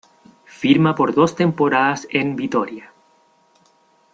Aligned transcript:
Firma 0.61 0.95
por 0.95 1.13
dos 1.13 1.35
temporadas 1.35 2.07
en 2.09 2.35
Vitoria. 2.35 2.91